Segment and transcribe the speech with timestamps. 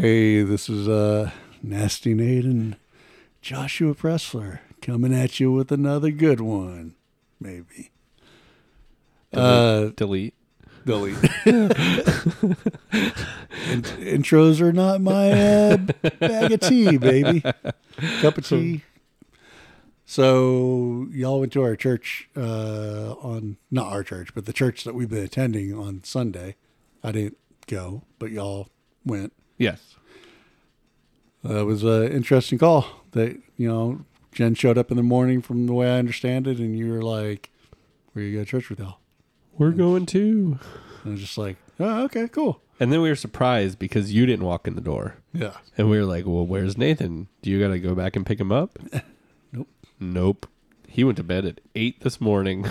[0.00, 1.30] Hey, this is uh,
[1.62, 2.76] Nasty Nate and
[3.42, 6.94] Joshua Pressler coming at you with another good one,
[7.38, 7.90] maybe.
[9.30, 10.32] Uh, Delete.
[10.86, 11.22] delete.
[11.44, 11.74] In-
[14.00, 15.76] intros are not my uh,
[16.18, 17.42] bag of tea, baby.
[18.22, 18.80] Cup of tea.
[20.06, 24.94] So y'all went to our church uh, on not our church, but the church that
[24.94, 26.56] we've been attending on Sunday.
[27.04, 27.36] I didn't
[27.66, 28.70] go, but y'all
[29.04, 29.34] went.
[29.60, 29.94] Yes.
[31.44, 32.86] That was an interesting call.
[33.12, 36.58] That you know, Jen showed up in the morning, from the way I understand it,
[36.58, 37.50] and you were like,
[38.12, 38.98] "Where you go to church with y'all?"
[39.56, 40.58] We're going to.
[41.04, 44.46] I was just like, "Oh, okay, cool." And then we were surprised because you didn't
[44.46, 45.16] walk in the door.
[45.34, 45.58] Yeah.
[45.76, 47.28] And we were like, well, where's Nathan?
[47.42, 48.78] Do you got to go back and pick him up?
[49.52, 49.68] Nope.
[49.98, 50.46] Nope.
[50.88, 52.66] He went to bed at 8 this morning.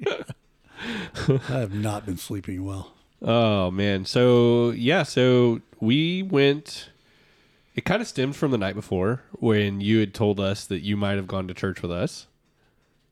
[0.06, 2.94] I have not been sleeping well.
[3.20, 4.06] oh, man.
[4.06, 5.02] So, yeah.
[5.02, 6.90] So we went.
[7.74, 10.96] It kind of stemmed from the night before when you had told us that you
[10.96, 12.26] might have gone to church with us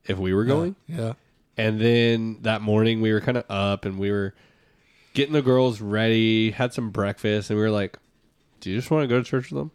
[0.05, 0.75] if we were going.
[0.87, 1.13] Yeah.
[1.57, 4.33] And then that morning we were kind of up and we were
[5.13, 7.97] getting the girls ready, had some breakfast, and we were like,
[8.59, 9.71] Do you just want to go to church with them?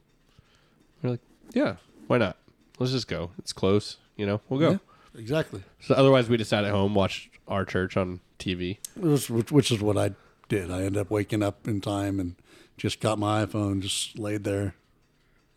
[1.02, 1.20] We are like,
[1.52, 2.36] Yeah, why not?
[2.78, 3.30] Let's just go.
[3.38, 4.70] It's close, you know, we'll go.
[4.70, 5.62] Yeah, exactly.
[5.80, 8.78] So otherwise we just sat at home, watched our church on TV.
[8.96, 10.12] Which, which, which is what I
[10.48, 10.70] did.
[10.70, 12.36] I ended up waking up in time and
[12.76, 14.74] just got my iPhone, just laid there.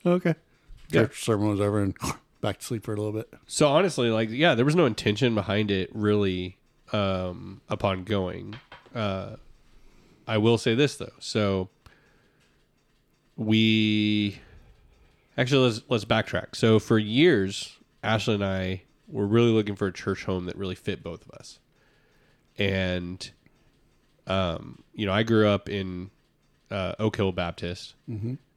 [0.05, 0.35] Okay.
[0.89, 1.01] Yeah.
[1.01, 1.95] Church sermon was over and
[2.41, 3.31] back to sleep for a little bit.
[3.47, 6.57] So honestly, like, yeah, there was no intention behind it really
[6.93, 8.55] um, upon going.
[8.93, 9.35] Uh,
[10.27, 11.13] I will say this though.
[11.19, 11.69] So
[13.35, 14.39] we
[15.37, 16.55] actually let's let's backtrack.
[16.55, 20.75] So for years, Ashley and I were really looking for a church home that really
[20.75, 21.59] fit both of us.
[22.57, 23.29] And
[24.25, 26.11] um, you know, I grew up in
[26.71, 27.95] uh, Oak Hill Baptist,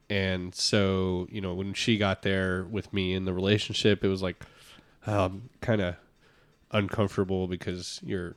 [0.09, 4.21] and so you know, when she got there with me in the relationship, it was
[4.21, 4.43] like
[5.07, 5.95] um, kind of
[6.71, 8.35] uncomfortable because you're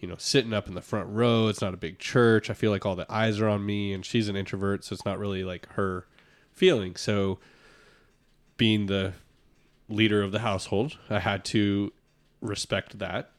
[0.00, 1.48] you know sitting up in the front row.
[1.48, 2.50] It's not a big church.
[2.50, 5.04] I feel like all the eyes are on me and she's an introvert so it's
[5.04, 6.06] not really like her
[6.52, 6.96] feeling.
[6.96, 7.38] So
[8.56, 9.12] being the
[9.88, 11.92] leader of the household i had to
[12.40, 13.30] respect that.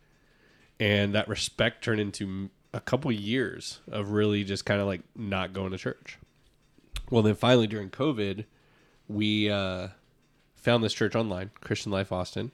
[0.79, 5.53] And that respect turned into a couple years of really just kind of like not
[5.53, 6.17] going to church
[7.09, 8.45] well then finally during covid
[9.07, 9.87] we uh
[10.55, 12.51] found this church online christian life austin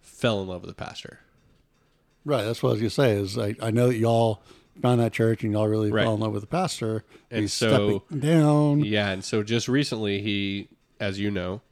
[0.00, 1.20] fell in love with the pastor
[2.24, 2.44] Right.
[2.44, 4.44] That's what I was going to say is I, I know that y'all
[4.80, 6.04] found that church and y'all really Right.
[6.04, 7.02] fell in love with the pastor.
[7.32, 8.84] And He's so- stepping down.
[8.84, 10.68] Yeah, and so just recently he,
[11.00, 11.62] as you know,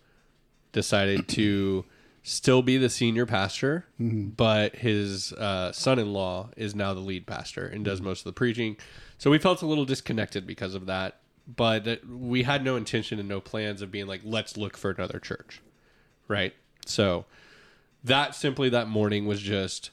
[0.73, 1.85] decided to
[2.23, 4.29] still be the senior pastor, mm-hmm.
[4.31, 8.09] but his uh, son-in-law is now the lead pastor and does mm-hmm.
[8.09, 8.77] most of the preaching.
[9.19, 13.29] So we felt a little disconnected because of that, but we had no intention and
[13.29, 15.61] no plans of being like, let's look for another church,
[16.29, 16.55] right?
[16.87, 17.25] So
[18.05, 19.91] that simply that morning was just,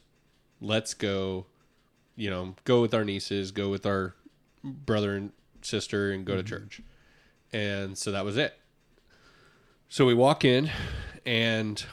[0.61, 1.45] let's go,
[2.15, 4.15] you know, go with our nieces, go with our
[4.63, 6.47] brother and sister, and go to mm-hmm.
[6.47, 6.81] church.
[7.53, 8.57] And so that was it.
[9.89, 10.69] So we walk in
[11.25, 11.83] and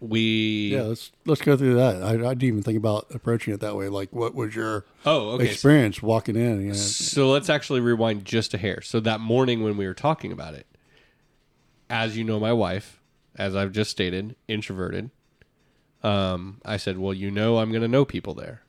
[0.00, 2.02] we Yeah, let's let's go through that.
[2.02, 3.88] I, I didn't even think about approaching it that way.
[3.88, 6.60] Like, what was your oh okay experience walking in?
[6.60, 9.94] You know, so let's actually rewind just a hair so that morning when we were
[9.94, 10.66] talking about it
[11.90, 13.00] as you know my wife
[13.36, 15.10] as i've just stated introverted
[16.02, 18.62] um, i said well you know i'm going to know people there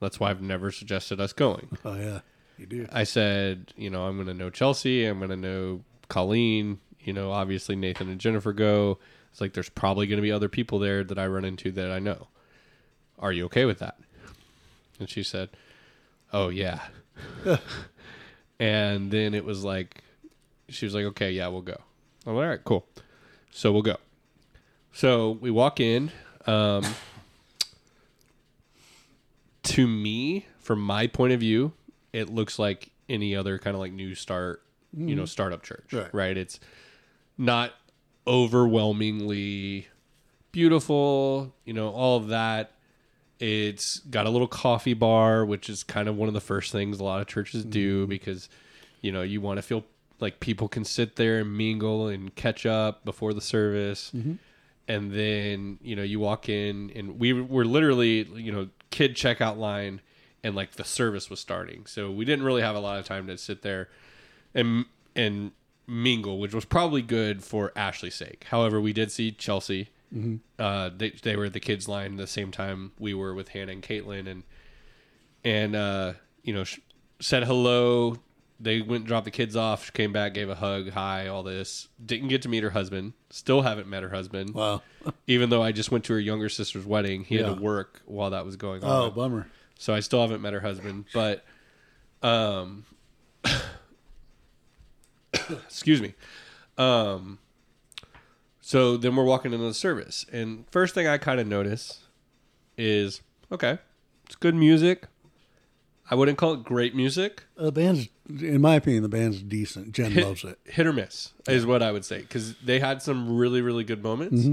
[0.00, 2.20] that's why i've never suggested us going oh yeah,
[2.58, 2.86] you do.
[2.92, 5.06] I said, you know, I'm going to know Chelsea.
[5.06, 6.78] I'm going to know Colleen.
[7.00, 8.98] You know, obviously Nathan and Jennifer go.
[9.34, 11.90] It's like there's probably going to be other people there that I run into that
[11.90, 12.28] I know.
[13.18, 13.98] Are you okay with that?
[15.00, 15.48] And she said,
[16.32, 16.82] Oh, yeah.
[18.60, 20.04] and then it was like,
[20.68, 21.80] she was like, Okay, yeah, we'll go.
[22.24, 22.86] I'm like, All right, cool.
[23.50, 23.96] So we'll go.
[24.92, 26.12] So we walk in.
[26.46, 26.84] Um,
[29.64, 31.72] to me, from my point of view,
[32.12, 34.62] it looks like any other kind of like new start,
[34.96, 36.36] you know, startup church, Right.
[36.36, 36.60] It's
[37.36, 37.72] not
[38.26, 39.88] overwhelmingly
[40.52, 42.72] beautiful, you know, all of that.
[43.40, 47.00] It's got a little coffee bar, which is kind of one of the first things
[47.00, 48.10] a lot of churches do mm-hmm.
[48.10, 48.48] because,
[49.00, 49.84] you know, you want to feel
[50.20, 54.12] like people can sit there and mingle and catch up before the service.
[54.14, 54.34] Mm-hmm.
[54.86, 59.56] And then, you know, you walk in and we were literally, you know, kid checkout
[59.56, 60.00] line
[60.44, 61.86] and like the service was starting.
[61.86, 63.88] So we didn't really have a lot of time to sit there
[64.54, 64.84] and
[65.16, 65.52] and
[65.86, 68.46] mingle, which was probably good for Ashley's sake.
[68.50, 69.88] However, we did see Chelsea.
[70.60, 73.72] Uh, they they were at the kids line the same time we were with Hannah
[73.72, 74.44] and Caitlin, and
[75.42, 76.12] and uh,
[76.44, 76.78] you know sh-
[77.20, 78.18] said hello,
[78.60, 79.86] they went and dropped the kids off.
[79.86, 81.88] She came back, gave a hug, hi, all this.
[82.04, 83.14] Didn't get to meet her husband.
[83.30, 84.54] Still haven't met her husband.
[84.54, 84.82] Wow.
[85.26, 88.30] Even though I just went to her younger sister's wedding, he had to work while
[88.30, 89.06] that was going on.
[89.06, 89.48] Oh, bummer.
[89.80, 91.44] So I still haven't met her husband, but
[92.22, 92.84] um
[95.66, 96.14] excuse me.
[96.78, 97.38] Um
[98.60, 102.00] so then we're walking into the service and first thing I kind of notice
[102.78, 103.20] is
[103.52, 103.78] okay,
[104.26, 105.06] it's good music.
[106.10, 107.44] I wouldn't call it great music.
[107.56, 109.92] The band's, in my opinion, the band's decent.
[109.92, 110.58] Jen Hit, loves it.
[110.64, 114.02] hit or miss is what I would say cuz they had some really really good
[114.02, 114.46] moments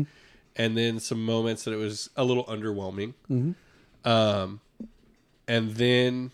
[0.55, 3.13] and then some moments that it was a little underwhelming.
[4.05, 4.59] Um
[5.47, 6.31] and then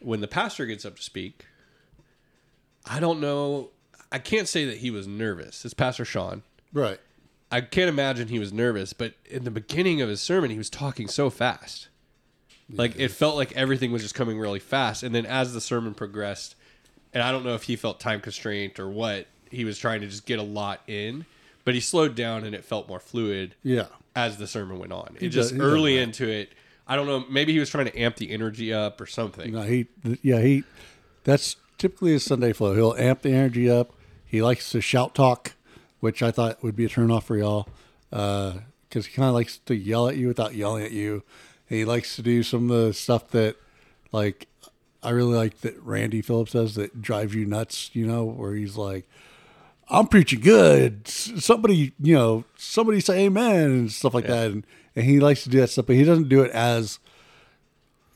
[0.00, 1.46] when the pastor gets up to speak,
[2.86, 3.70] I don't know.
[4.10, 5.64] I can't say that he was nervous.
[5.64, 6.42] It's Pastor Sean.
[6.72, 6.98] Right.
[7.50, 10.70] I can't imagine he was nervous, but in the beginning of his sermon, he was
[10.70, 11.88] talking so fast.
[12.72, 15.02] Like it felt like everything was just coming really fast.
[15.02, 16.54] And then as the sermon progressed,
[17.12, 20.06] and I don't know if he felt time constraint or what, he was trying to
[20.06, 21.26] just get a lot in,
[21.64, 23.86] but he slowed down and it felt more fluid Yeah.
[24.16, 25.16] as the sermon went on.
[25.20, 26.52] It just does early into it,
[26.88, 29.52] I don't know, maybe he was trying to amp the energy up or something.
[29.52, 29.88] No, he,
[30.22, 30.64] yeah, he,
[31.24, 32.76] that's typically is Sunday flow.
[32.76, 33.92] He'll amp the energy up.
[34.24, 35.54] He likes to shout talk,
[35.98, 37.68] which I thought would be a turnoff for y'all.
[38.12, 38.58] Uh,
[38.88, 41.24] cause he kind of likes to yell at you without yelling at you.
[41.68, 43.56] He likes to do some of the stuff that
[44.12, 44.46] like,
[45.02, 48.76] I really like that Randy Phillips does that drives you nuts, you know, where he's
[48.76, 49.08] like,
[49.88, 51.08] I'm preaching good.
[51.08, 54.52] Somebody, you know, somebody say amen and stuff like that.
[54.52, 54.64] And,
[54.94, 57.00] and he likes to do that stuff, but he doesn't do it as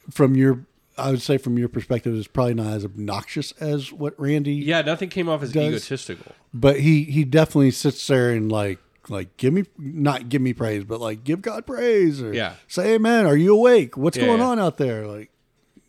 [0.09, 0.65] from your
[0.99, 4.83] I would say from your perspective is probably not as obnoxious as what Randy Yeah,
[4.83, 6.33] nothing came off as Does- egotistical.
[6.55, 8.79] but he he definitely sits there and like
[9.09, 12.55] like give me not give me praise but like give God praise or Yeah.
[12.67, 14.47] say amen are you awake what's Yeah, going yeah.
[14.47, 15.31] on out there like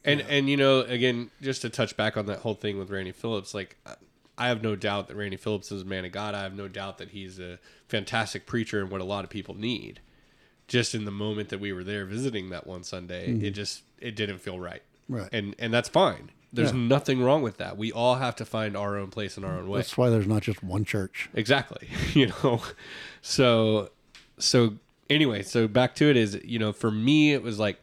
[0.05, 3.11] And and you know, again, just to touch back on that whole thing with Randy
[3.11, 3.75] Phillips, like
[4.37, 6.35] I have no doubt that Randy Phillips is a man of God.
[6.35, 7.57] I have no doubt that he's a
[7.87, 9.99] fantastic preacher and what a lot of people need.
[10.67, 13.45] Just in the moment that we were there visiting that one Sunday, mm-hmm.
[13.45, 14.83] it just it didn't feel right.
[15.09, 15.29] Right.
[15.31, 16.31] And and that's fine.
[16.53, 16.77] There's Yeah.
[16.79, 17.77] nothing wrong with that.
[17.77, 19.79] We all have to find our own place in our own way.
[19.79, 21.87] that's why there's not just one church Exactly.
[22.13, 22.61] You know,
[23.21, 23.91] so
[24.39, 24.75] so
[25.09, 27.81] anyway, so back to it is you know for me it was like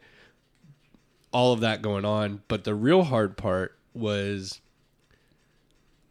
[1.32, 4.60] all of that going on, but the real hard part was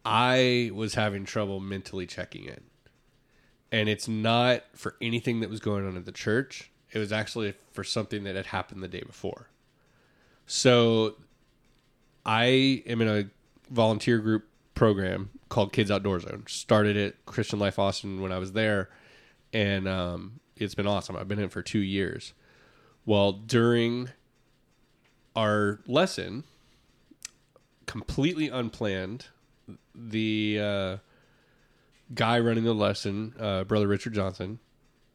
[0.04, 2.60] I was having trouble mentally checking in.
[3.72, 6.70] And it's not for anything that was going on at the church.
[6.92, 9.48] It was actually for something that had happened the day before.
[10.46, 11.16] So
[12.24, 13.24] I am in a
[13.70, 16.44] volunteer group program called Kids Outdoor Zone.
[16.46, 18.90] Started at Christian Life Austin when I was there,
[19.52, 21.16] and um, it's been awesome.
[21.16, 22.34] I've been in it for two years.
[23.06, 24.10] Well, during
[25.36, 26.44] our lesson,
[27.86, 29.26] completely unplanned,
[29.94, 30.96] the uh,
[32.14, 34.58] guy running the lesson, uh, Brother Richard Johnson,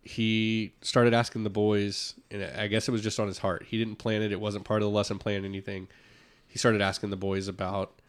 [0.03, 3.65] he started asking the boys, and I guess it was just on his heart.
[3.67, 5.45] He didn't plan it; it wasn't part of the lesson plan.
[5.45, 5.87] Anything.
[6.47, 7.99] He started asking the boys about,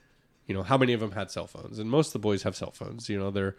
[0.46, 2.56] you know, how many of them had cell phones, and most of the boys have
[2.56, 3.08] cell phones.
[3.08, 3.56] You know, they're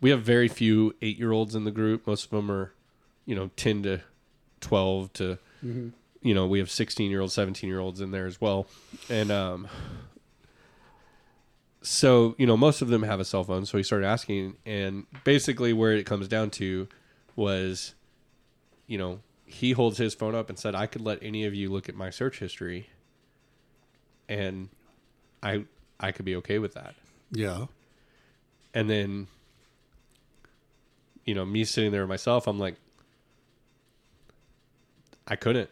[0.00, 2.06] we have very few eight year olds in the group.
[2.06, 2.72] Most of them are,
[3.26, 4.00] you know, ten to
[4.60, 5.38] twelve to,
[6.22, 8.66] you know, we have sixteen year olds, seventeen year olds in there as well,
[9.10, 9.68] and um,
[11.82, 15.04] so you know most of them have a cell phone so he started asking and
[15.22, 16.88] basically where it comes down to
[17.36, 17.94] was
[18.86, 21.70] you know he holds his phone up and said i could let any of you
[21.70, 22.88] look at my search history
[24.28, 24.68] and
[25.42, 25.64] i
[26.00, 26.94] i could be okay with that.
[27.30, 27.66] Yeah.
[28.72, 29.28] And then
[31.24, 32.76] you know me sitting there myself i'm like
[35.26, 35.70] i couldn't.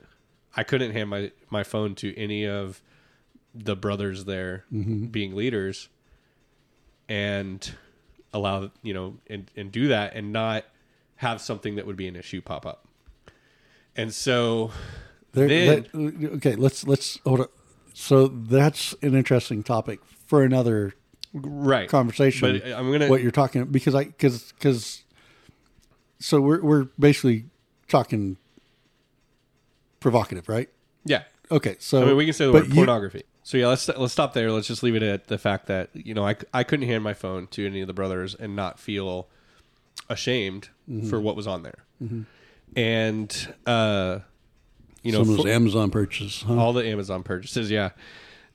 [0.57, 2.83] I couldn't hand my my phone to any of
[3.55, 5.07] the brothers there mm-hmm.
[5.07, 5.89] being leaders
[7.09, 7.75] and
[8.33, 10.65] allow you know and, and do that and not
[11.23, 12.87] have something that would be an issue pop up
[13.97, 14.71] and so
[15.33, 17.49] There, then that- okay let's let's hold on
[17.95, 20.95] so that's an interesting topic for another
[21.35, 25.05] right conversation but i'm gonna what you're talking because I because because
[26.19, 27.47] so we're we're basically
[27.89, 28.37] talking
[30.01, 30.69] provocative, right?
[31.05, 33.25] yeah Okay, so I mean, we can say the word you- pornography.
[33.43, 34.51] So yeah, let's let's stop there.
[34.53, 37.13] Let's just leave it at the fact that you know I, I couldn't hand my
[37.13, 39.29] phone to any of the brothers and not feel
[40.09, 41.09] ashamed Mm-hmm.
[41.09, 41.85] for what was on there,
[42.77, 44.19] and uh,
[45.03, 46.57] you know some of for- those Amazon purchases, huh?
[46.59, 47.71] all the Amazon purchases.
[47.71, 47.91] Yeah,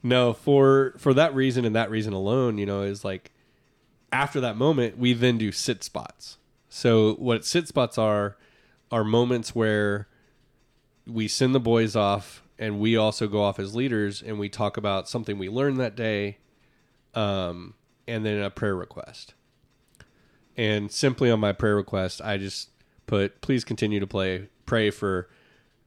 [0.04, 3.32] no for for that reason and that reason alone, you know, is like
[4.12, 6.38] after that moment, we then do sit spots.
[6.70, 8.36] So what sit spots are
[8.92, 10.08] are moments where
[11.08, 14.76] we send the boys off and we also go off as leaders and we talk
[14.78, 16.38] about something we learned that day
[17.16, 17.74] um,
[18.08, 19.34] and then a prayer request.
[20.58, 22.70] And simply on my prayer request, I just
[23.06, 25.30] put, please continue to play, pray for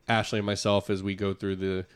[0.09, 1.87] Ashley and myself as we go through the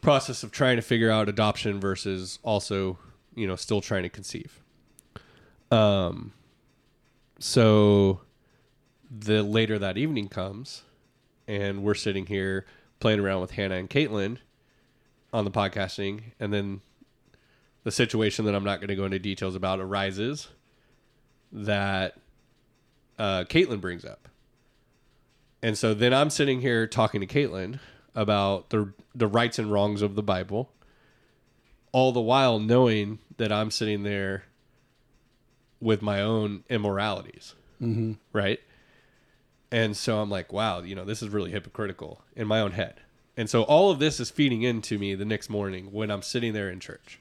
[0.00, 2.98] process of trying to figure out adoption versus also,
[3.34, 4.62] you know, still trying to conceive.
[5.70, 6.32] Um,
[7.38, 8.22] so
[9.10, 10.82] the later that evening comes,
[11.46, 12.66] and we're sitting here
[13.00, 14.38] playing around with Hannah and Caitlin
[15.32, 16.80] on the podcasting, and then
[17.84, 20.48] the situation that I'm not going to go into details about arises
[21.52, 22.16] that
[23.18, 24.28] uh, Caitlin brings up.
[25.62, 27.78] And so then I'm sitting here talking to Caitlin
[28.14, 30.70] about the the rights and wrongs of the Bible,
[31.92, 34.44] all the while knowing that I'm sitting there
[35.80, 38.12] with my own immoralities, Mm-hmm.
[38.32, 38.60] right?
[39.70, 43.00] And so I'm like, wow, you know, this is really hypocritical in my own head.
[43.36, 46.52] And so all of this is feeding into me the next morning when I'm sitting
[46.52, 47.18] there in church.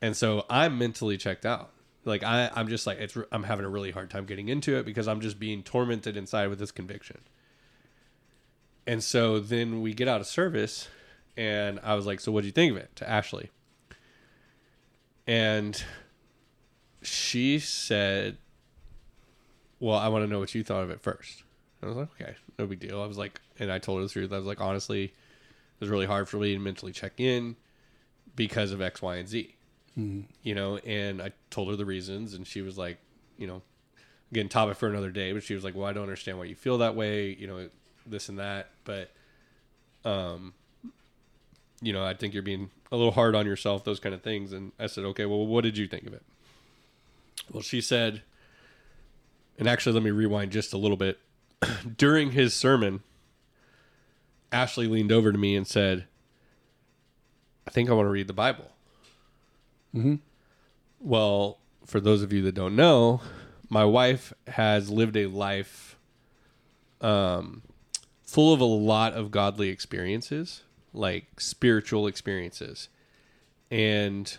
[0.00, 1.70] And so I'm mentally checked out.
[2.08, 3.16] Like I, I'm just like it's.
[3.30, 6.48] I'm having a really hard time getting into it because I'm just being tormented inside
[6.48, 7.20] with this conviction.
[8.86, 10.88] And so then we get out of service,
[11.36, 13.50] and I was like, "So what do you think of it?" To Ashley,
[15.26, 15.80] and
[17.02, 18.38] she said,
[19.78, 21.44] "Well, I want to know what you thought of it first.
[21.82, 24.12] I was like, "Okay, no big deal." I was like, and I told her the
[24.12, 24.32] truth.
[24.32, 27.56] I was like, honestly, it was really hard for me to mentally check in
[28.34, 29.57] because of X, Y, and Z
[29.98, 32.98] you know, and I told her the reasons, and she was like,
[33.36, 33.62] you know,
[34.30, 36.54] again, topic for another day, but she was like, well, I don't understand why you
[36.54, 37.68] feel that way, you know,
[38.06, 39.10] this and that, but,
[40.04, 40.54] um,
[41.80, 44.52] you know, I think you're being a little hard on yourself, those kind of things.
[44.52, 46.22] And I said, okay, well, what did you think of it?
[47.52, 48.22] Well, she said,
[49.58, 51.18] and actually, let me rewind just a little bit.
[51.96, 53.02] During his sermon,
[54.52, 56.06] Ashley leaned over to me and said,
[57.66, 58.70] I think I want to read the Bible.
[59.94, 60.16] Mm-hmm.
[61.00, 63.20] Well, for those of you that don't know,
[63.68, 65.96] my wife has lived a life
[67.00, 67.62] um,
[68.24, 72.88] full of a lot of godly experiences, like spiritual experiences.
[73.70, 74.36] And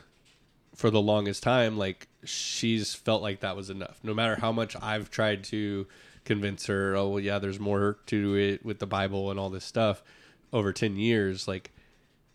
[0.76, 4.00] for the longest time, like she's felt like that was enough.
[4.04, 5.88] No matter how much I've tried to
[6.26, 9.66] convince her, oh, well, yeah, there's more to it with the Bible and all this
[9.66, 10.04] stuff
[10.52, 11.72] over 10 years, like,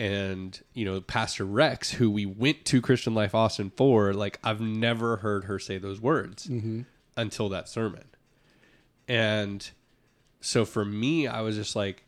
[0.01, 4.61] and you know pastor rex who we went to christian life austin for like i've
[4.61, 6.47] never heard her say those words
[7.17, 8.05] until that sermon.
[9.07, 9.71] And
[10.41, 12.03] so for me i was just like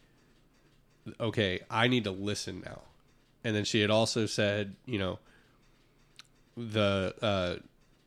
[1.21, 2.81] okay i need to listen now.
[3.45, 5.19] And then she had also said you know
[6.57, 7.57] the uh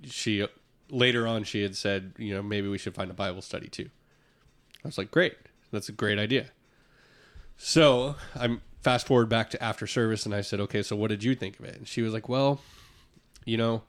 [0.04, 0.46] she
[0.90, 3.90] later on she had said you know maybe we should find a bible study too.
[4.84, 5.36] I was like great.
[5.72, 6.48] That's a great idea.
[7.58, 11.24] So I'm fast forward back to after service, and I said, "Okay, so what did
[11.24, 12.62] you think of it?" And she was like, "Well,
[13.46, 13.84] you know,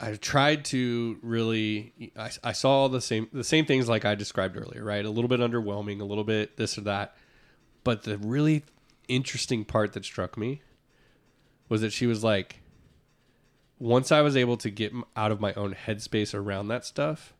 [0.00, 2.12] I tried to really.
[2.16, 5.04] I, I saw the same the same things like I described earlier, right?
[5.04, 7.16] A little bit underwhelming, a little bit this or that,
[7.84, 8.64] but the really
[9.08, 10.62] interesting part that struck me
[11.68, 12.60] was that she was like,
[13.78, 17.34] once I was able to get out of my own headspace around that stuff,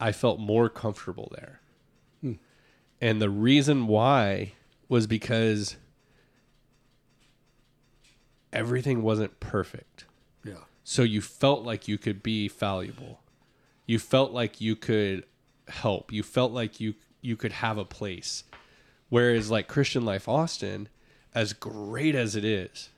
[0.00, 1.60] I felt more comfortable there."
[3.00, 4.52] And the reason why
[4.88, 5.76] was because
[8.52, 10.04] everything wasn't perfect.
[10.44, 10.64] Yeah.
[10.84, 13.20] So you felt like you could be valuable.
[13.86, 15.24] You felt like you could
[15.68, 16.12] help.
[16.12, 18.44] You felt like you you could have a place.
[19.08, 20.88] Whereas like Christian Life Austin,
[21.34, 22.90] as great as it is,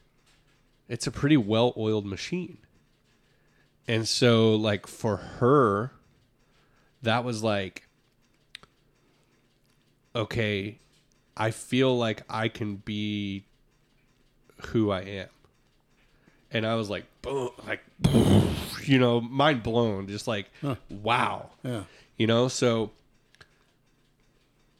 [0.88, 2.58] it's a pretty well-oiled machine.
[3.86, 5.92] And so like for her
[7.02, 7.86] that was like
[10.14, 10.78] okay,
[11.36, 13.44] I feel like I can be
[14.68, 15.28] who I am.
[16.52, 17.80] And I was like, boom, like,
[18.84, 20.50] you know, mind blown, just like,
[20.88, 21.84] wow, Yeah.
[22.16, 22.48] you know.
[22.48, 22.90] So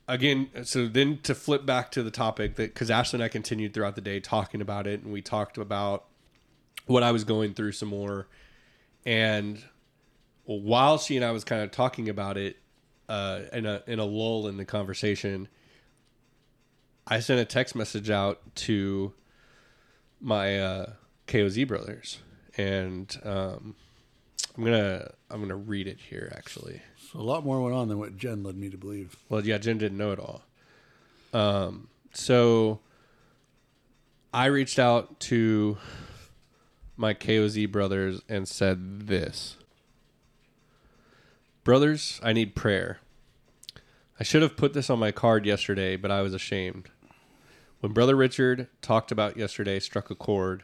[0.09, 3.73] again, so then to flip back to the topic that because Ashley and I continued
[3.75, 6.07] throughout the day talking about it, and we talked about
[6.87, 8.27] what I was going through some more,
[9.07, 9.63] and
[10.45, 12.57] while she and I was kind of talking about it,
[13.11, 15.49] uh, in a in a lull in the conversation,
[17.09, 19.13] I sent a text message out to
[20.21, 20.93] my uh,
[21.27, 22.21] KOZ brothers,
[22.57, 23.75] and um,
[24.57, 26.83] I'm gonna I'm gonna read it here actually.
[27.11, 29.17] So a lot more went on than what Jen led me to believe.
[29.29, 30.43] Well, yeah, Jen didn't know it all.
[31.35, 32.79] Um, so
[34.33, 35.79] I reached out to
[36.97, 39.57] my KOZ brothers and said this
[41.63, 43.01] Brothers, I need prayer.
[44.19, 46.91] I should have put this on my card yesterday, but I was ashamed.
[47.81, 50.63] When Brother Richard talked about yesterday struck a chord,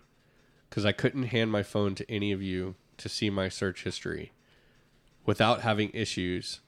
[0.68, 4.32] because I couldn't hand my phone to any of you to see my search history
[5.24, 6.60] without having issues.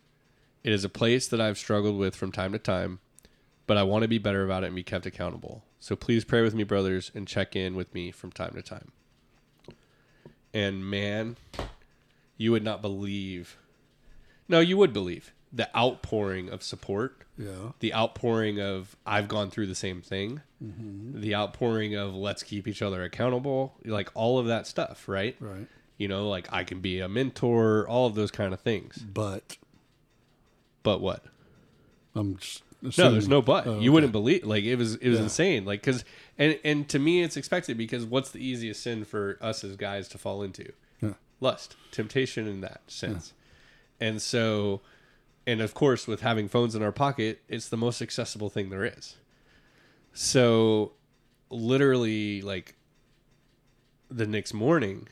[0.65, 3.01] It is a place that I've struggled with from time to time,
[3.67, 5.63] but I want to be better about it and be kept accountable.
[5.81, 8.93] So please pray with me, brothers, and check in with me from time to time.
[10.53, 11.37] And man,
[12.37, 13.57] you would not believe.
[14.49, 17.73] No, you would believe the outpouring of support, Yeah.
[17.81, 21.21] the outpouring of I've gone through the same thing, mm-hmm.
[21.21, 25.37] the outpouring of let's keep each other accountable, like all of that stuff, right?
[25.41, 25.67] Right.
[25.97, 28.99] You know, like I can be a mentor, all of those kind of things.
[28.99, 29.57] But
[30.83, 31.25] But what?
[32.15, 32.63] I'm just
[32.99, 33.67] No, there's no but.
[33.67, 35.25] Oh, You wouldn't believe like it was it was Yeah.
[35.25, 35.65] insane.
[35.65, 36.05] Like cuz
[36.39, 40.09] and and to me it's expected because what's the easiest sin for us as guys
[40.09, 40.73] to fall into?
[41.01, 41.15] Yeah.
[41.41, 43.33] Lust, temptation in that sense.
[44.01, 44.81] And so
[45.47, 48.85] and of course with having phones in our pocket, it's the most accessible thing there
[48.85, 49.17] is.
[50.13, 50.93] So
[51.51, 52.77] literally like
[54.11, 55.09] the next morning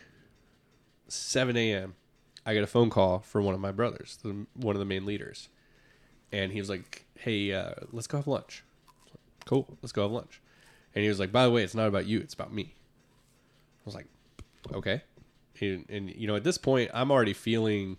[1.09, 1.95] 7 a.m.
[2.45, 5.05] I get a phone call from one of my brothers, the, one of the main
[5.05, 5.49] leaders
[6.33, 8.65] and he was like, "Hey, uh, let's go have lunch."
[9.45, 10.41] Cool, let's go have lunch.
[10.95, 13.83] And he was like, "By the way, it's not about you; it's about me." I
[13.85, 14.07] was like,
[14.73, 15.03] "Okay."
[15.61, 17.99] And, and you know, at this point, I'm already feeling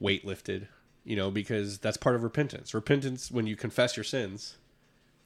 [0.00, 0.68] weight lifted,
[1.04, 2.74] you know, because that's part of repentance.
[2.74, 4.56] Repentance, when you confess your sins,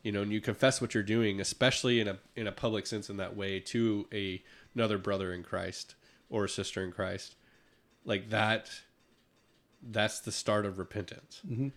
[0.03, 3.09] you know, and you confess what you're doing, especially in a in a public sense
[3.09, 4.43] in that way to a
[4.75, 5.95] another brother in Christ
[6.29, 7.37] or a sister in Christ,
[8.05, 8.71] like that
[9.83, 11.41] that's the start of repentance.
[11.47, 11.69] Mm-hmm.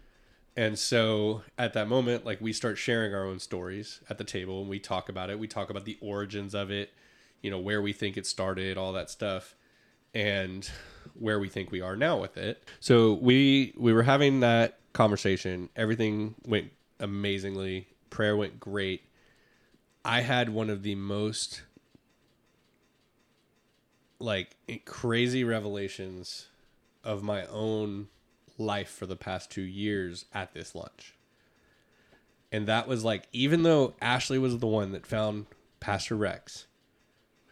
[0.55, 4.61] And so at that moment, like we start sharing our own stories at the table
[4.61, 5.37] and we talk about it.
[5.37, 6.91] We talk about the origins of it,
[7.41, 9.55] you know, where we think it started, all that stuff,
[10.15, 10.69] and
[11.13, 12.63] where we think we are now with it.
[12.79, 15.69] So we we were having that conversation.
[15.75, 17.87] Everything went amazingly.
[18.09, 19.03] Prayer went great.
[20.03, 21.63] I had one of the most
[24.19, 24.55] like
[24.85, 26.47] crazy revelations
[27.03, 28.07] of my own
[28.57, 31.13] life for the past two years at this lunch.
[32.51, 35.47] And that was like, even though Ashley was the one that found
[35.79, 36.66] Pastor Rex,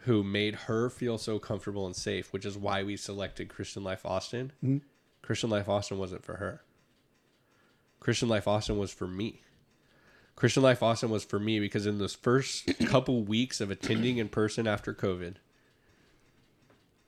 [0.06, 4.06] who made her feel so comfortable and safe, which is why we selected Christian Life
[4.06, 4.78] Austin, hmm?
[5.20, 6.62] Christian Life Austin wasn't for her.
[7.98, 9.40] Christian Life Austin was for me.
[10.36, 14.28] Christian Life Austin was for me because in those first couple weeks of attending in
[14.28, 15.34] person after COVID,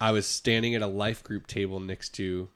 [0.00, 2.48] I was standing at a life group table next to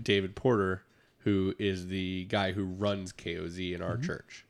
[0.00, 0.84] David Porter,
[1.18, 4.04] who is the guy who runs KOZ in our mm-hmm.
[4.04, 4.46] church.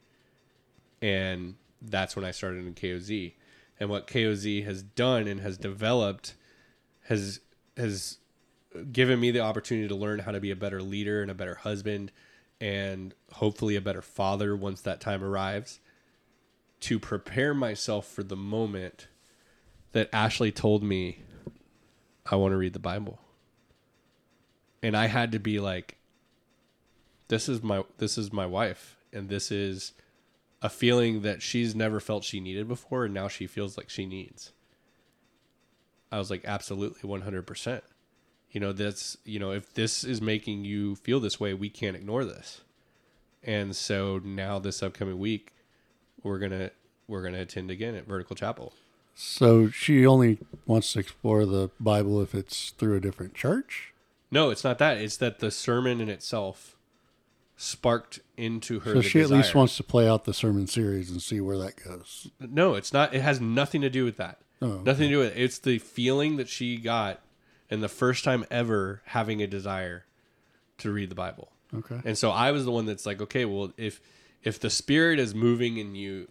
[1.03, 3.33] And that's when I started in KOZ.
[3.81, 6.35] And what KOZ has done and has developed
[7.05, 7.41] has
[7.77, 8.19] has
[8.93, 11.57] given me the opportunity to learn how to be a better leader and a better
[11.57, 12.13] husband
[12.61, 15.81] and hopefully a better father once that time arrives
[16.79, 19.09] to prepare myself for the moment
[19.93, 21.21] that Ashley told me
[22.31, 23.19] I want to read the Bible.
[24.83, 25.97] And I had to be like
[27.29, 29.93] this is my this is my wife and this is
[30.63, 34.07] a feeling that she's never felt she needed before and now she feels like she
[34.07, 34.53] needs.
[36.13, 37.83] I was like absolutely 100%.
[38.51, 41.97] You know that's you know if this is making you feel this way, we can't
[41.97, 42.63] ignore this.
[43.45, 45.53] And so now this upcoming week
[46.23, 46.71] we're going to
[47.07, 48.73] we're going to attend again at Vertical Chapel.
[49.15, 53.93] So she only wants to explore the Bible if it's through a different church.
[54.31, 54.99] No, it's not that.
[54.99, 56.77] It's that the sermon in itself
[57.61, 58.95] sparked into her.
[58.95, 61.77] So she at least wants to play out the sermon series and see where that
[61.77, 62.31] goes.
[62.41, 63.15] No, it's not.
[63.15, 64.39] It has nothing to do with that.
[64.63, 65.43] Oh, Nothing to do with it.
[65.43, 67.21] It's the feeling that she got,
[67.69, 70.07] and the first time ever having a desire
[70.79, 71.53] to read the Bible.
[71.75, 72.01] Okay.
[72.03, 74.01] And so I was the one that's like, okay, well, if
[74.43, 76.29] if the Spirit is moving in you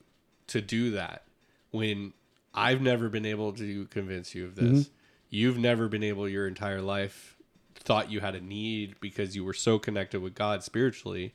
[0.48, 1.26] to do that,
[1.70, 2.14] when
[2.56, 4.92] I've never been able to convince you of this, mm-hmm.
[5.30, 7.36] you've never been able your entire life
[7.80, 11.34] thought you had a need because you were so connected with God spiritually,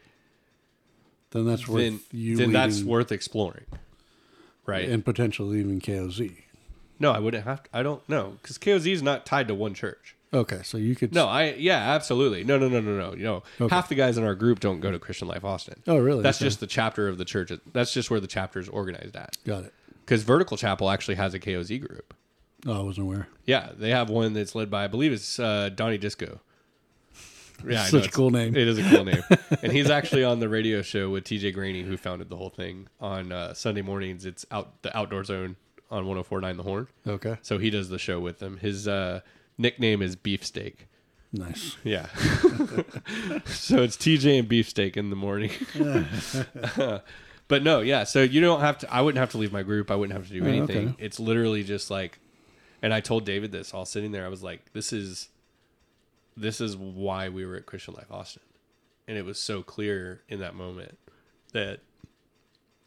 [1.31, 3.65] Then that's worth then you then that's worth exploring,
[4.67, 4.89] right?
[4.89, 6.37] and potentially even KOZ.
[7.01, 7.63] no, I wouldn't have.
[7.65, 10.15] To, I don't know because KOZ is not tied to one church.
[10.33, 12.43] Okay, so you could No, I yeah, absolutely.
[12.45, 13.15] No, no, no, no, no.
[13.17, 13.73] You know, Okay.
[13.75, 15.83] half the guys in our group don't go to Christian Life Austin.
[15.87, 16.23] Oh, really?
[16.25, 16.47] That's Okay.
[16.47, 17.53] just the chapter of the church.
[17.73, 19.37] That's just where the chapter is organized at.
[19.45, 19.73] got it.
[20.05, 22.13] Because Vertical Chapel actually has a KOZ group.
[22.67, 23.29] Oh, I wasn't aware.
[23.47, 26.41] Yeah, they have one that's led by I believe it's uh, Donnie Disco.
[27.67, 28.57] Yeah, I Such a cool name.
[28.57, 29.23] It is a cool name,
[29.63, 32.89] and he's actually on the radio show with TJ Graney, who founded the whole thing
[33.01, 34.27] on uh, Sunday mornings.
[34.27, 35.57] It's out the Outdoor Zone
[35.91, 36.89] on 104.9 The Horn.
[37.07, 38.59] Okay, So he does the show with them.
[38.59, 39.21] His uh,
[39.57, 40.89] nickname is Beefsteak.
[41.33, 41.77] nice.
[41.85, 42.07] Yeah.
[43.47, 45.53] so it's TJ and beefsteak in the morning.
[47.49, 48.05] but no, yeah.
[48.05, 48.93] So you don't have to.
[48.93, 49.91] I wouldn't have to leave my group.
[49.91, 50.89] I wouldn't have to do Oh, anything.
[50.91, 50.97] okay.
[51.05, 52.19] It's literally just like
[52.85, 54.27] And I told David this all sitting there.
[54.27, 55.31] I was like, this is
[56.37, 58.43] this is why we were at Christian Life Austin.
[59.09, 60.99] And it was so clear in that moment
[61.55, 61.81] that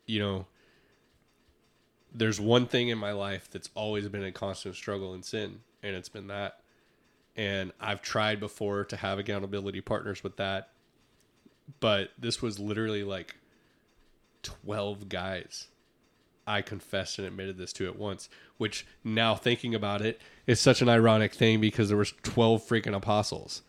[0.05, 0.45] you know
[2.13, 5.95] there's one thing in my life that's always been a constant struggle and sin, and
[5.95, 6.59] it's been that.
[7.35, 10.69] And I've tried before to have accountability partners with that,
[11.79, 13.35] but this was literally like
[14.43, 15.69] 12 guys
[16.47, 20.81] I confessed and admitted this to at once, which now thinking about it is such
[20.81, 23.61] an ironic thing because there was 12 freaking apostles.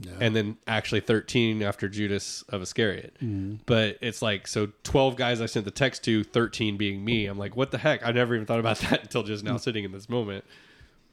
[0.00, 0.12] Yeah.
[0.20, 3.16] And then actually 13 after Judas of Iscariot.
[3.22, 3.56] Mm-hmm.
[3.66, 7.26] But it's like, so 12 guys I sent the text to, 13 being me.
[7.26, 8.06] I'm like, what the heck?
[8.06, 9.60] I never even thought about that until just now mm.
[9.60, 10.44] sitting in this moment.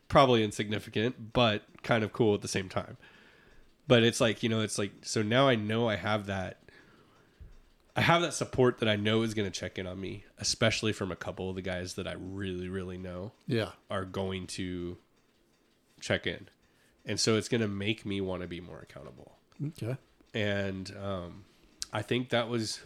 [0.08, 2.98] Probably insignificant, but kind of cool at the same time.
[3.88, 6.58] But it's like, you know, it's like, so now I know I have that
[7.96, 10.92] I have that support that I know is going to check in on me, especially
[10.92, 13.70] from a couple of the guys that I really, really know yeah.
[13.90, 14.98] are going to
[16.02, 16.50] check in.
[17.06, 19.38] And so it's going to make me want to be more accountable.
[19.66, 19.96] Okay.
[20.34, 21.46] And um,
[21.94, 22.82] I think that was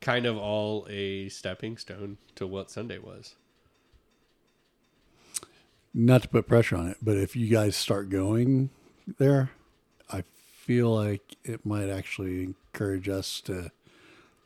[0.00, 3.34] kind of all a stepping stone to what Sunday was.
[5.94, 8.70] Not to put pressure on it, but if you guys start going
[9.18, 9.50] there,
[10.10, 10.24] I
[10.70, 13.72] feel like it might actually encourage us to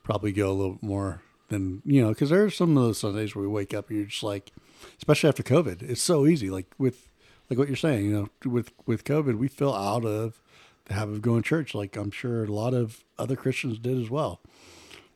[0.01, 3.35] probably go a little more than you know because there are some of those Sundays
[3.35, 4.51] where we wake up and you're just like,
[4.97, 6.49] especially after COVID, it's so easy.
[6.49, 7.09] Like with
[7.47, 10.41] like what you're saying, you know, with with COVID, we fell out of
[10.85, 11.75] the habit of going to church.
[11.75, 14.41] Like I'm sure a lot of other Christians did as well.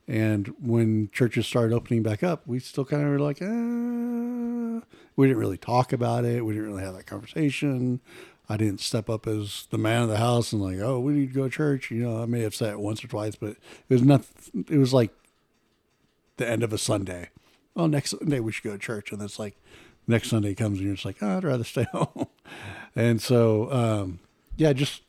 [0.07, 4.85] And when churches started opening back up, we still kind of were like, eh.
[5.15, 6.45] we didn't really talk about it.
[6.45, 7.99] We didn't really have that conversation.
[8.49, 11.27] I didn't step up as the man of the house and like, oh, we need
[11.27, 11.91] to go to church.
[11.91, 14.25] You know, I may have said it once or twice, but it was not.
[14.69, 15.12] It was like
[16.38, 17.29] the end of a Sunday.
[17.75, 19.55] Well, next Sunday we should go to church, and it's like
[20.07, 22.27] next Sunday comes and you're just like, oh, I'd rather stay home.
[22.95, 24.19] and so, um,
[24.57, 25.03] yeah, just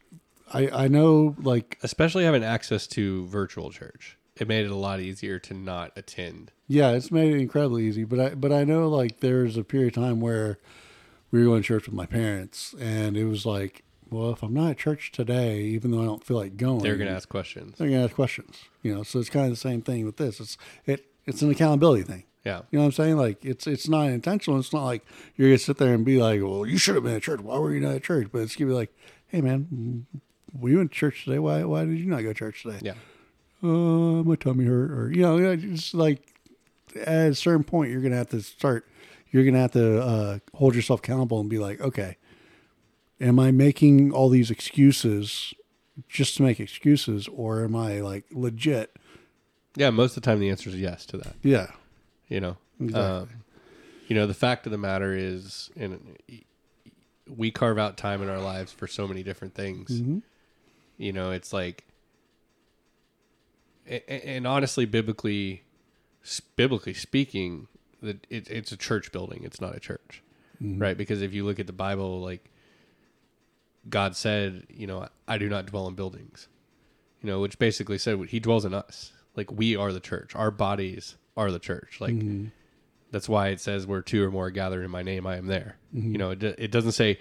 [0.52, 4.18] I I know like Especially having access to virtual church.
[4.36, 6.52] It made it a lot easier to not attend.
[6.66, 8.04] Yeah, it's made it incredibly easy.
[8.04, 10.58] But I but I know like there's a period of time where
[11.30, 14.52] we were going to church with my parents, and it was like, well, if I'm
[14.54, 17.28] not at church today, even though I don't feel like going, They're going to ask
[17.28, 17.76] questions.
[17.78, 18.56] they're gonna ask questions.
[18.82, 20.40] You know, so it's kind of the same thing with this.
[20.40, 22.24] It's it it's an accountability thing.
[22.44, 22.62] Yeah.
[22.70, 23.16] You know what I'm saying?
[23.18, 24.58] Like it's it's not intentional.
[24.58, 25.04] It's not like
[25.36, 27.40] you're gonna sit there and be like, well, you should have been at church.
[27.40, 28.28] Why were you not at church?
[28.32, 28.92] But it's gonna be like,
[29.28, 30.06] hey man,
[30.58, 31.38] were you in church today?
[31.38, 32.78] Why why did you not go to church today?
[32.82, 32.94] Yeah.
[33.62, 33.66] uh,
[34.24, 36.22] my tummy hurt, or you know, just like
[36.96, 38.88] at a certain point, you're gonna have to start.
[39.30, 42.16] You're gonna have to uh, hold yourself accountable and be like, okay,
[43.20, 45.54] am I making all these excuses
[46.08, 48.96] just to make excuses, or am I like legit?
[49.76, 49.90] Yeah.
[49.90, 51.34] Most of the time, the answer is yes to that.
[51.42, 51.68] Yeah,
[52.28, 53.02] you know Exactly.
[53.02, 53.28] um,
[54.08, 56.16] you know the fact of the matter is and
[57.28, 60.22] we carve out time in our lives for so many different things Mhm.
[60.96, 61.84] you know it's like
[64.08, 65.62] and honestly biblically
[66.56, 67.68] biblically speaking
[68.02, 69.42] that it, it's a church building.
[69.44, 70.22] It's not a church.
[70.62, 70.80] Mm-hmm.
[70.80, 70.96] Right?
[70.96, 72.50] Because if you look at the bible like
[73.88, 76.48] god said you know i do not dwell in buildings
[77.22, 79.12] you know which basically said he dwells in us.
[79.36, 80.34] Like we are the church.
[80.34, 82.00] Our bodies are the church.
[82.00, 82.46] Like mm-hmm.
[83.10, 85.76] that's why it says where two or more gathered in my name i am there.
[85.94, 86.12] Mm-hmm.
[86.12, 87.18] You know it, it doesn't say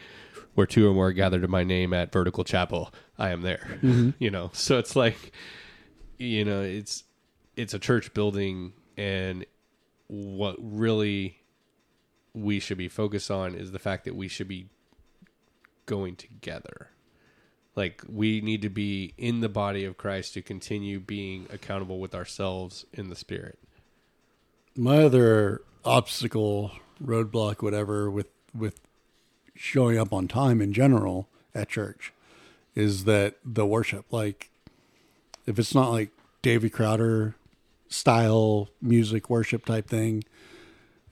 [0.55, 3.79] where two or more gathered in my name at vertical chapel i am there.
[4.19, 5.31] You know so it's like
[6.17, 7.03] you know it's
[7.55, 9.45] it's a church building and
[10.10, 11.38] what really
[12.34, 14.67] we should be focused on is the fact that we should be
[15.86, 16.89] going together
[17.76, 22.13] like we need to be in the body of christ to continue being accountable with
[22.13, 23.58] ourselves in the spirit
[24.76, 26.72] my other obstacle,
[27.04, 28.80] roadblock, whatever, with with
[29.56, 32.13] showing up on time in general at church,
[32.76, 34.06] is that the worship.
[34.12, 34.50] Like,
[35.45, 37.36] if it's not like David Crowder
[37.89, 40.23] style music worship type thing,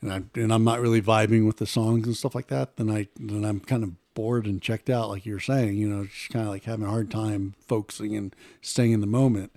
[0.02, 2.90] and I and I'm not really vibing with the songs and stuff like that, then
[2.90, 5.76] I then I'm kind of bored and checked out, like you're saying.
[5.76, 9.08] You know, just kind of like having a hard time focusing and staying in the
[9.08, 9.52] moment.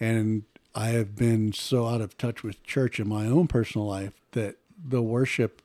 [0.00, 0.44] And
[0.74, 4.56] I have been so out of touch with church in my own personal life that
[4.82, 5.62] the worship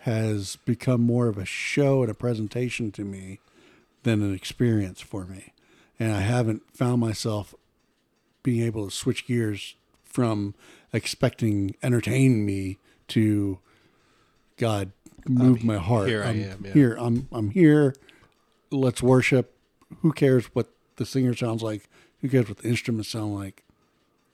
[0.00, 3.38] has become more of a show and a presentation to me
[4.02, 5.52] than an experience for me.
[5.98, 7.54] And I haven't found myself
[8.42, 9.76] being able to switch gears
[10.10, 10.54] from
[10.92, 13.58] expecting entertain me to
[14.56, 14.92] God
[15.26, 16.08] move my heart.
[16.08, 16.72] here I I'm am, yeah.
[16.72, 17.94] Here I'm I'm here.
[18.70, 19.56] Let's worship.
[20.02, 21.88] Who cares what the singer sounds like?
[22.20, 23.64] Who cares what the instruments sound like?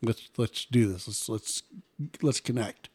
[0.03, 1.07] Let's let's do this.
[1.07, 1.63] Let's let's
[2.23, 2.89] let's connect.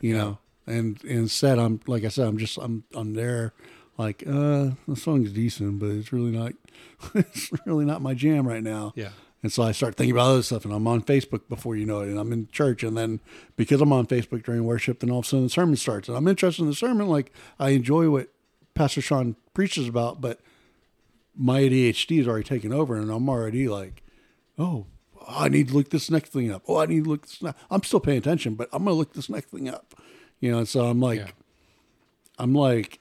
[0.00, 0.38] You know.
[0.68, 3.52] And instead, I'm like I said, I'm just I'm I'm there,
[3.98, 6.52] like uh, the song's decent, but it's really not,
[7.14, 8.92] it's really not my jam right now.
[8.96, 9.10] Yeah.
[9.46, 12.00] And so I start thinking about other stuff, and I'm on Facebook before you know
[12.00, 13.20] it, and I'm in church, and then
[13.54, 16.16] because I'm on Facebook during worship, then all of a sudden the sermon starts, and
[16.16, 17.06] I'm interested in the sermon.
[17.06, 18.26] Like I enjoy what
[18.74, 20.40] Pastor Sean preaches about, but
[21.36, 24.02] my ADHD is already taken over, and I'm already like,
[24.58, 26.64] oh, oh, I need to look this next thing up.
[26.66, 27.40] Oh, I need to look this.
[27.40, 29.94] ne-" I'm still paying attention, but I'm gonna look this next thing up.
[30.40, 31.30] You know, and so I'm like, Yeah.
[32.40, 32.98] I'm like,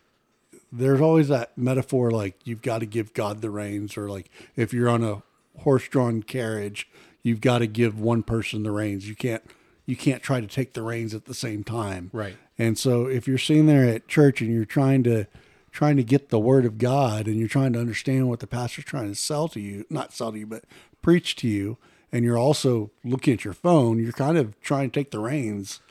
[0.72, 4.74] there's always that metaphor like you've got to give God the reins, or like if
[4.74, 5.24] you're on a
[5.60, 6.88] horse-drawn carriage,
[7.24, 9.08] you've got to give one person the reins.
[9.08, 9.44] You can't
[9.86, 12.10] you can't try to take the reins at the same time.
[12.12, 12.38] Right.
[12.58, 15.28] And so if you're sitting there at church and you're trying to
[15.72, 18.86] trying to get the word of God and you're trying to understand what the pastor's
[18.86, 20.64] trying to sell to you, not sell to you, but
[21.02, 21.78] preach to you,
[22.12, 25.82] and you're also looking at your phone, you're kind of trying to take the reins.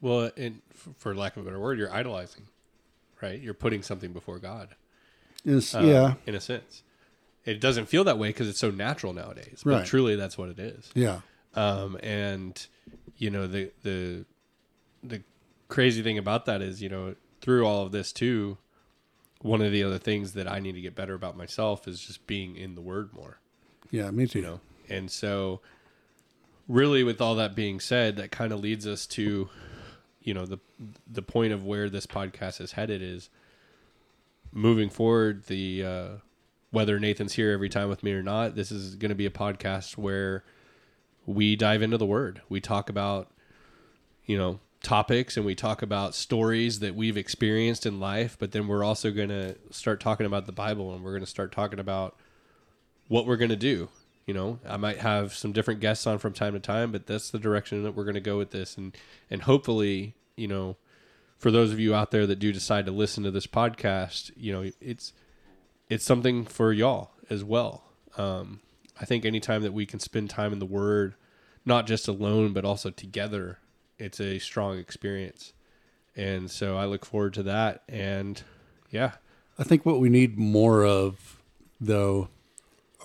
[0.00, 0.62] Well, and
[0.96, 2.44] for lack of a better word, you're idolizing,
[3.20, 3.40] right?
[3.40, 4.76] You're putting something before God.
[5.44, 6.14] It's, uh, yeah.
[6.24, 6.84] In a sense,
[7.48, 9.62] it doesn't feel that way because it's so natural nowadays.
[9.64, 9.86] But Right.
[9.86, 10.90] truly, that's what it is.
[10.94, 11.20] Yeah.
[11.54, 12.66] Um, and
[13.16, 14.24] you know the the
[15.02, 15.22] the
[15.68, 18.58] crazy thing about that is you know through all of this too,
[19.40, 22.26] one of the other things that I need to get better about myself is just
[22.26, 23.38] being in the Word more.
[23.90, 24.38] Yeah, me too.
[24.40, 25.60] you know and so
[26.66, 29.48] really with all that being said that kind of leads us to
[30.22, 30.58] you know the
[31.10, 33.28] the point of where this podcast is headed is
[34.52, 36.08] moving forward the uh
[36.70, 39.30] whether Nathan's here every time with me or not this is going to be a
[39.30, 40.44] podcast where
[41.26, 43.30] we dive into the word we talk about
[44.24, 48.68] you know topics and we talk about stories that we've experienced in life but then
[48.68, 51.80] we're also going to start talking about the bible and we're going to start talking
[51.80, 52.16] about
[53.08, 53.88] what we're going to do.
[54.26, 57.30] You know, I might have some different guests on from time to time, but that's
[57.30, 58.76] the direction that we're going to go with this.
[58.76, 58.94] And,
[59.30, 60.76] and hopefully, you know,
[61.38, 64.52] for those of you out there that do decide to listen to this podcast, you
[64.52, 65.14] know, it's,
[65.88, 67.84] it's something for y'all as well.
[68.16, 68.60] Um,
[69.00, 71.14] I think anytime that we can spend time in the word,
[71.64, 73.58] not just alone, but also together,
[73.98, 75.52] it's a strong experience.
[76.16, 77.82] And so I look forward to that.
[77.88, 78.42] And
[78.90, 79.12] yeah,
[79.58, 81.40] I think what we need more of,
[81.80, 82.28] though,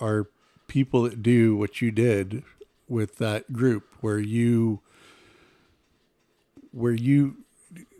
[0.00, 0.28] are
[0.66, 2.42] people that do what you did
[2.88, 4.80] with that group, where you,
[6.72, 7.36] where you,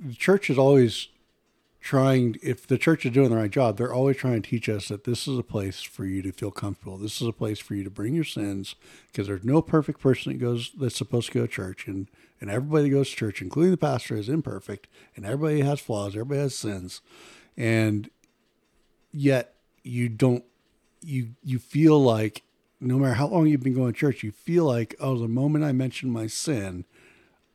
[0.01, 1.09] the church is always
[1.85, 2.37] trying.
[2.43, 5.05] If the church is doing the right job, they're always trying to teach us that
[5.05, 6.97] this is a place for you to feel comfortable.
[6.97, 8.75] This is a place for you to bring your sins,
[9.07, 12.09] because there's no perfect person that goes that's supposed to go to church, and
[12.41, 16.15] and everybody that goes to church, including the pastor, is imperfect, and everybody has flaws,
[16.15, 17.03] everybody has sins,
[17.57, 18.09] and
[19.13, 20.45] yet you don't
[21.03, 22.43] you you feel like
[22.81, 25.63] no matter how long you've been going to church you feel like oh the moment
[25.63, 26.85] i mention my sin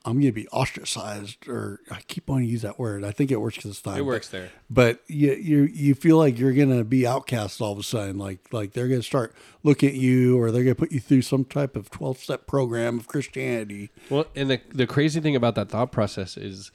[0.09, 3.31] i'm going to be ostracized or i keep wanting to use that word i think
[3.31, 4.49] it works this time it works there.
[4.69, 8.17] but you you you feel like you're going to be outcast all of a sudden
[8.17, 10.99] like like they're going to start looking at you or they're going to put you
[10.99, 15.35] through some type of 12 step program of christianity Well, and the the crazy thing
[15.35, 16.71] about that thought process is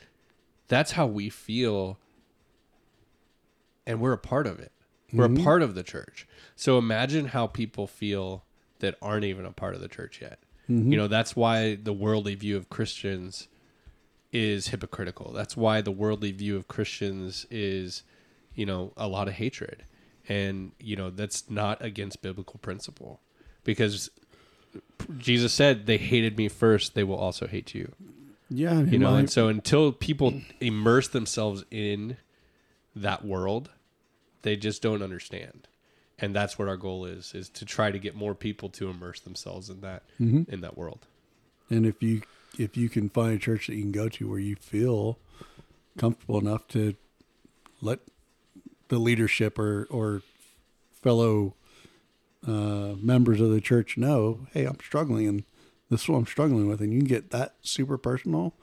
[0.68, 1.98] that's how we feel
[3.86, 4.72] and we're a part of it.
[5.12, 5.44] We're a mm-hmm.
[5.44, 6.26] part of the church.
[6.56, 8.44] So imagine how people feel
[8.80, 10.38] that aren't even a part of the church yet.
[10.70, 10.92] Mm-hmm.
[10.92, 13.48] You know, that's why the worldly view of Christians
[14.32, 15.32] is hypocritical.
[15.32, 18.02] That's why the worldly view of Christians is,
[18.54, 19.84] you know, a lot of hatred.
[20.28, 23.20] And, you know, that's not against biblical principle.
[23.62, 24.10] Because
[25.18, 27.92] Jesus said, they hated me first, they will also hate you.
[28.50, 32.16] Yeah you know and so until people immerse themselves in
[32.94, 33.70] that world
[34.42, 35.66] they just don't understand
[36.24, 39.20] and that's what our goal is is to try to get more people to immerse
[39.20, 40.02] themselves in that
[40.54, 41.02] in that world
[41.70, 42.22] And if you
[42.58, 45.18] if you can find a church that you can go to where you feel
[45.98, 46.94] comfortable enough to
[47.80, 48.00] let
[48.88, 50.22] the leadership or or
[51.02, 51.54] fellow
[52.46, 55.44] uh, members of the church know, hey, I'm struggling and
[55.90, 58.54] this is what I'm struggling with, and you can get that super personal.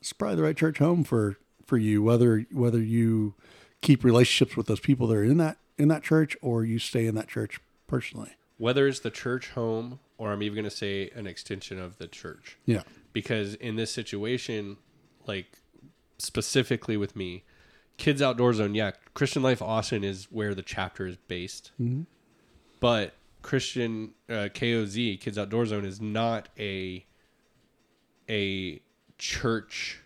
[0.00, 3.34] It's probably the right church home for for you, whether whether you
[3.80, 7.06] keep relationships with those people that are in that in that church or you stay
[7.06, 8.32] in that church personally.
[8.58, 12.06] whether it's the church home or i'm even going to say an extension of the
[12.06, 12.58] church.
[12.66, 12.82] Yeah.
[13.12, 14.76] because in this situation
[15.26, 15.58] like
[16.18, 17.44] specifically with me
[17.96, 21.70] kids outdoor zone yeah christian life austin is where the chapter is based.
[22.80, 27.04] But christian uh, koz kids outdoor zone is not a
[28.28, 28.80] a
[29.16, 30.00] church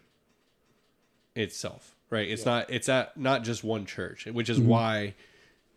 [1.34, 2.28] itself right?
[2.28, 5.14] It's not it's at not just one church which is why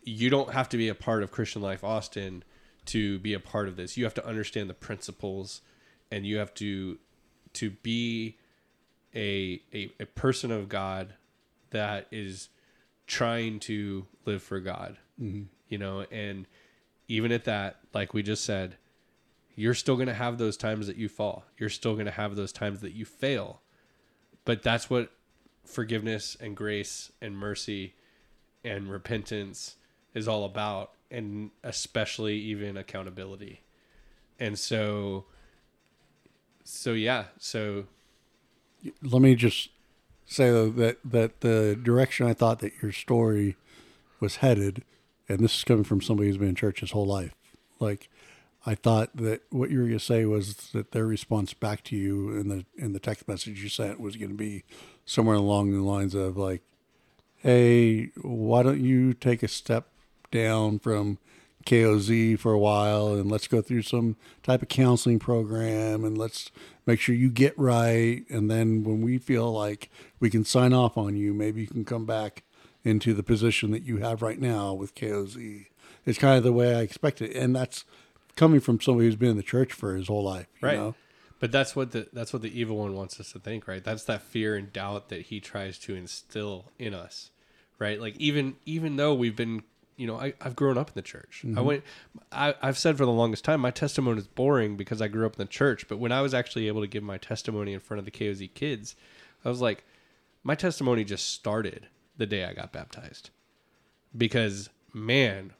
[0.05, 2.43] you don't have to be a part of christian life austin
[2.85, 5.61] to be a part of this you have to understand the principles
[6.11, 6.97] and you have to
[7.53, 8.37] to be
[9.15, 11.13] a, a a person of God
[11.71, 12.49] that is
[13.07, 14.97] trying to live for God.
[15.19, 15.43] Mm-hmm.
[15.67, 16.45] You know, and
[17.07, 18.77] even at that, like we just said,
[19.55, 21.45] you're still going to have those times that you fall.
[21.57, 23.61] You're still going to have those times that you fail.
[24.43, 25.11] But that's what
[25.63, 27.95] forgiveness and grace and mercy
[28.63, 29.77] and repentance
[30.15, 33.61] is all about and especially even accountability.
[34.39, 35.25] And so
[36.63, 37.85] so yeah, so
[39.03, 39.69] let me just
[40.25, 43.55] say though that that the direction I thought that your story
[44.19, 44.83] was headed,
[45.29, 47.35] and this is coming from somebody who's been in church his whole life,
[47.79, 48.09] like
[48.65, 51.95] I thought that what you were going to say was that their response back to
[51.95, 54.63] you in the in the text message you sent was going to be
[55.05, 56.63] somewhere along the lines of like,
[57.35, 59.89] "Hey, why don't you take a step
[60.35, 61.17] down from
[61.65, 66.51] KOZ for a while and let's go through some type of counseling program and let's
[66.85, 70.97] make sure you get right and then when we feel like we can sign off
[70.97, 72.43] on you, maybe you can come back
[72.83, 75.65] into the position that you have right now with KOZ."
[76.05, 77.83] It's kind of the way I expected, and that's
[78.35, 80.47] coming from somebody who's been in the church for his whole life.
[80.61, 80.77] You right.
[80.77, 80.95] Know?
[81.39, 83.83] But that's what the that's what the evil one wants us to think, right?
[83.83, 87.31] That's that fear and doubt that he tries to instill in us,
[87.77, 87.99] right?
[87.99, 89.63] Like even even though we've been,
[89.97, 91.41] you know, I, I've grown up in the church.
[91.43, 91.63] I mm-hmm.
[91.63, 91.83] went.
[92.31, 95.33] I, I've said for the longest time, my testimony is boring because I grew up
[95.33, 95.87] in the church.
[95.87, 98.53] But when I was actually able to give my testimony in front of the KOZ
[98.53, 98.95] kids,
[99.43, 99.83] I was like,
[100.43, 103.29] my testimony just started the day I got baptized,
[104.15, 105.53] because man,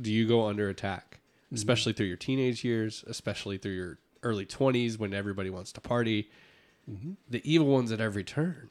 [0.00, 1.56] do you go under attack, mm-hmm.
[1.56, 6.28] especially through your teenage years, especially through your early 20s when everybody wants to party.
[6.90, 7.12] Mm-hmm.
[7.30, 8.70] The evil ones at every turn.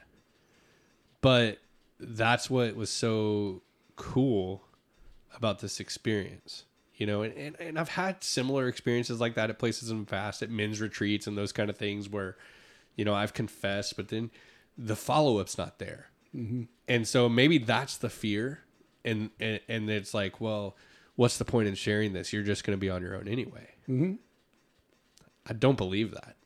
[1.21, 1.59] But
[1.99, 3.61] that's what was so
[3.95, 4.63] cool
[5.35, 6.63] about this experience.
[6.95, 10.05] You know, and, and, and I've had similar experiences like that at places in the
[10.05, 12.37] past, at men's retreats and those kind of things where,
[12.95, 14.31] you know, I've confessed, but then
[14.77, 16.07] the follow up's not there.
[16.33, 16.63] Mm-hmm.
[16.87, 18.61] And so maybe that's the fear.
[19.03, 20.77] And, and, and it's like, well,
[21.15, 22.31] what's the point in sharing this?
[22.31, 23.67] You're just going to be on your own anyway.
[23.89, 24.13] Mm-hmm.
[25.47, 26.37] I don't believe that.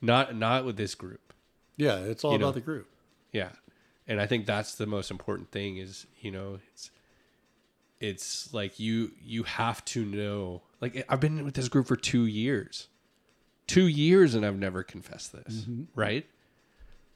[0.00, 1.34] Not not with this group.
[1.76, 2.52] Yeah, it's all You about know.
[2.52, 2.88] the group.
[3.32, 3.50] Yeah.
[4.08, 6.90] And I think that's the most important thing is, you know, it's
[8.00, 10.62] it's like you you have to know.
[10.80, 12.88] Like I've been with this group for 2 years.
[13.66, 15.84] 2 years and I've never confessed this, mm-hmm.
[15.94, 16.26] right?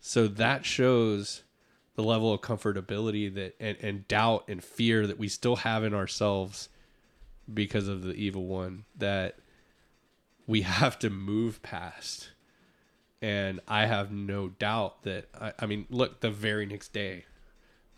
[0.01, 1.43] So that shows
[1.97, 5.95] the level of comfortability that and, and doubt and fear that we still have in
[5.95, 6.69] ourselves
[7.53, 9.37] because of the evil one that
[10.47, 12.31] we have to move past.
[13.23, 17.25] And I have no doubt that I, I mean, look, the very next day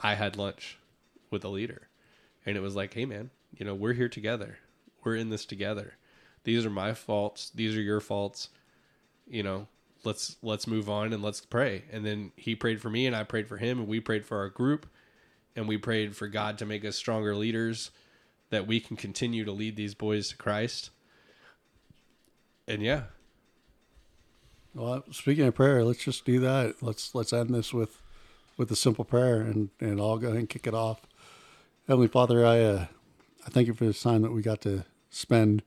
[0.01, 0.79] I had lunch
[1.31, 1.86] with a leader.
[2.47, 4.59] And it was like, hey man, you know, we're here together.
[5.05, 5.95] We're in this together.
[6.45, 7.51] These are my faults.
[7.55, 8.51] These are your faults.
[9.29, 9.69] You know,
[10.05, 11.85] let's let's move on and let's pray.
[11.93, 14.39] And then he prayed for me and I prayed for him and we prayed for
[14.39, 14.87] our group
[15.57, 17.93] and we prayed for God to make us stronger leaders
[18.51, 20.91] that we can continue to lead these boys to Christ.
[22.69, 23.05] And yeah,
[24.75, 26.83] Well, speaking of prayer, let's just do that.
[26.83, 28.03] Let's let's end this with
[28.59, 31.03] with a simple prayer, and and I'll go ahead and kick it off.
[31.87, 32.87] Heavenly Father, I uh,
[33.47, 35.63] I thank you for this time that we got to spend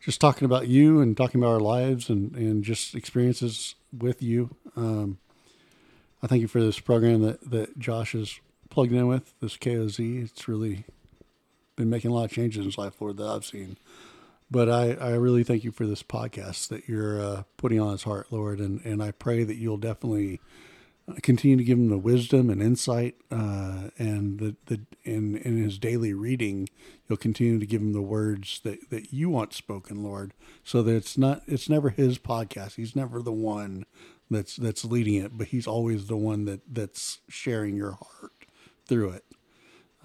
[0.00, 4.54] just talking about you and talking about our lives and and just experiences with you.
[4.76, 5.18] Um,
[6.22, 10.22] I thank you for this program that that Josh is plugged in with this KOZ.
[10.22, 10.84] It's really
[11.74, 13.78] been making a lot of changes in his life, Lord, that I've seen
[14.52, 18.02] but I, I really thank you for this podcast that you're uh, putting on his
[18.02, 20.40] heart, Lord, and, and I pray that you'll definitely
[21.22, 25.78] continue to give him the wisdom and insight, uh, and the the in in his
[25.78, 26.68] daily reading,
[27.08, 30.32] you'll continue to give him the words that, that you want spoken, Lord,
[30.64, 32.76] so that it's not it's never his podcast.
[32.76, 33.84] He's never the one
[34.30, 38.32] that's that's leading it, but he's always the one that that's sharing your heart
[38.86, 39.24] through it.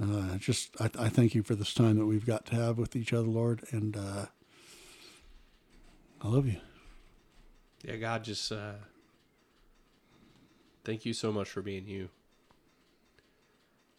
[0.02, 2.96] Uh, just I, I thank you for this time that we've got to have with
[2.96, 4.26] each other, Lord, and uh,
[6.22, 6.58] I love you.
[7.84, 8.74] yeah, God, just uh,
[10.88, 12.08] thank you so much for being you.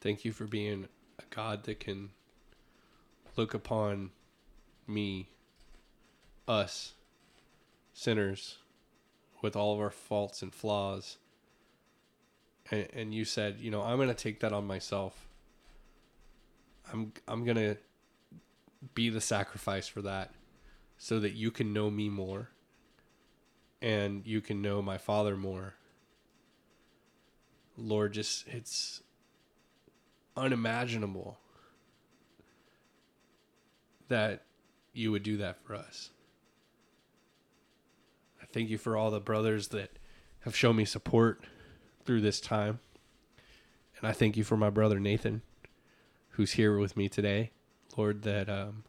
[0.00, 2.08] Thank you for being a God that can
[3.36, 4.08] look upon
[4.86, 5.28] me,
[6.48, 6.94] us,
[7.92, 8.56] sinners,
[9.42, 11.18] with all of our faults and flaws.
[12.70, 15.28] And, and you said, you know, I'm going to take that on myself.
[16.90, 17.76] I'm I'm going to
[18.94, 20.32] be the sacrifice for that
[20.96, 22.48] so that you can know me more
[23.82, 25.74] and you can know my father more.
[27.78, 29.02] Lord, just it's
[30.36, 31.38] unimaginable
[34.08, 34.42] that
[34.92, 36.10] you would do that for us.
[38.42, 39.98] I thank you for all the brothers that
[40.40, 41.44] have shown me support
[42.04, 42.80] through this time.
[43.98, 45.42] And I thank you for my brother Nathan,
[46.30, 47.52] who's here with me today.
[47.96, 48.84] Lord, that um,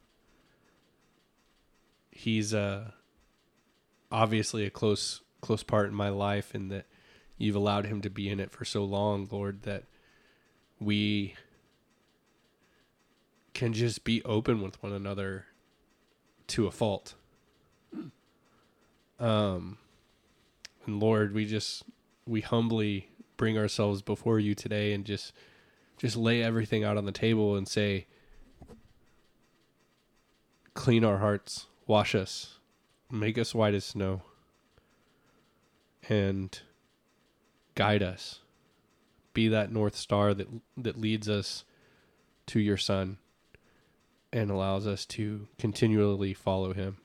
[2.11, 2.91] he's uh,
[4.11, 6.85] obviously a close close part in my life, and that
[7.39, 9.85] you've allowed him to be in it for so long, Lord, that
[10.79, 11.33] we
[13.55, 15.45] can just be open with one another
[16.47, 17.15] to a fault.
[19.19, 19.77] Um,
[20.85, 21.83] and Lord, we just
[22.27, 25.33] we humbly bring ourselves before you today and just
[25.97, 28.05] just lay everything out on the table and say
[30.73, 32.59] clean our hearts, wash us,
[33.11, 34.21] make us white as snow
[36.07, 36.61] and
[37.79, 38.41] guide us.
[39.33, 41.63] Be that north star that that leads us
[42.47, 43.19] to your son
[44.33, 46.97] and allows us to continually follow him.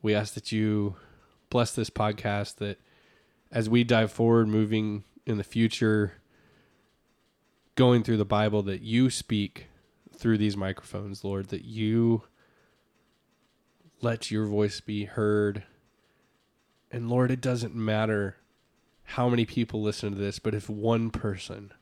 [0.00, 0.96] We ask that you
[1.50, 2.78] bless this podcast that
[3.52, 6.14] as we dive forward moving in the future
[7.74, 9.66] going through the Bible that you speak
[10.16, 12.22] through these microphones, Lord, that you
[14.00, 15.64] let your voice be heard.
[16.90, 18.36] And Lord, it doesn't matter
[19.10, 21.72] how many people listen to this, but if one person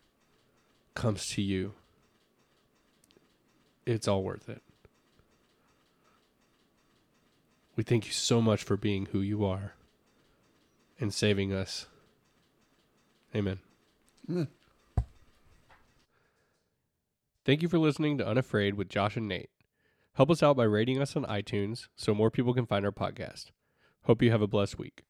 [0.94, 1.74] comes to you,
[3.84, 4.62] it's all worth it.
[7.76, 9.74] We thank you so much for being who you are
[10.98, 11.86] and saving us.
[13.34, 13.58] Amen.
[14.28, 14.48] Amen.
[17.44, 19.50] Thank you for listening to Unafraid with Josh and Nate.
[20.14, 23.52] Help us out by rating us on iTunes so more people can find our podcast.
[24.04, 25.04] Hope you have a blessed week.